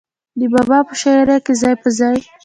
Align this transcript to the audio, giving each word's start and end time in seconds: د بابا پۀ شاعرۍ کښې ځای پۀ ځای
د 0.39 0.41
بابا 0.53 0.77
پۀ 0.87 0.93
شاعرۍ 1.01 1.37
کښې 1.45 1.53
ځای 1.61 1.75
پۀ 1.81 1.89
ځای 1.97 2.17